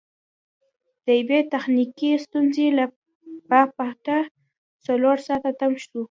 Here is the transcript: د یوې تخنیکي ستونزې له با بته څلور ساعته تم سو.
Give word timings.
د 1.05 1.07
یوې 1.19 1.39
تخنیکي 1.53 2.09
ستونزې 2.25 2.67
له 2.77 2.85
با 3.49 3.61
بته 3.75 4.17
څلور 4.85 5.17
ساعته 5.27 5.51
تم 5.59 5.71
سو. 5.85 5.99